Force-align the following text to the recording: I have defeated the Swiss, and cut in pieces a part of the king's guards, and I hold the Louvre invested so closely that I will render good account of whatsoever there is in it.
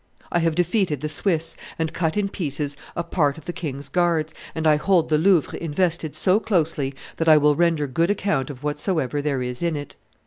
I 0.31 0.39
have 0.39 0.55
defeated 0.55 1.01
the 1.01 1.09
Swiss, 1.09 1.55
and 1.77 1.93
cut 1.93 2.17
in 2.17 2.27
pieces 2.27 2.75
a 2.95 3.03
part 3.03 3.37
of 3.37 3.45
the 3.45 3.53
king's 3.53 3.87
guards, 3.87 4.33
and 4.55 4.65
I 4.65 4.75
hold 4.77 5.09
the 5.09 5.19
Louvre 5.19 5.55
invested 5.59 6.15
so 6.15 6.39
closely 6.39 6.95
that 7.17 7.29
I 7.29 7.37
will 7.37 7.53
render 7.55 7.85
good 7.85 8.09
account 8.09 8.49
of 8.49 8.63
whatsoever 8.63 9.21
there 9.21 9.43
is 9.43 9.61
in 9.61 9.75
it. 9.75 9.95